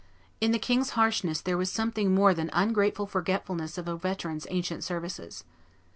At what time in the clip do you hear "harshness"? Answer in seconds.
0.97-1.41